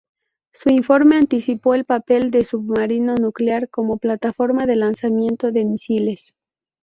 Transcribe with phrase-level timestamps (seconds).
[0.51, 6.33] Su informe anticipó el papel del submarino nuclear como plataforma de lanzamiento de misiles.